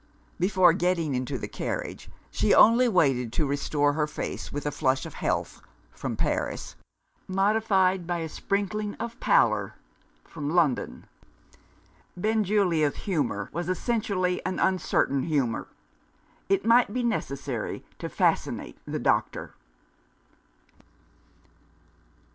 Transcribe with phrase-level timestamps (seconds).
[0.39, 5.05] Before getting into the carriage, she only waited to restore her face with a flush
[5.05, 6.75] of health (from Paris),
[7.27, 9.75] modified by a sprinkling of pallor
[10.23, 11.05] (from London).
[12.17, 15.67] Benjulia's humour was essentially an uncertain humour.
[16.49, 19.53] It might be necessary to fascinate the doctor.